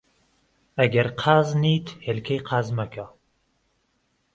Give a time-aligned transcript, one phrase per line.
[0.79, 3.05] ئەگەر قازنیت، هێلکەی قاز مەکە